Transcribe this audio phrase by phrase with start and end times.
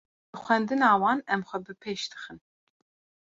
[0.31, 2.39] Bi xwendina wan em xwe bi pêş dixin.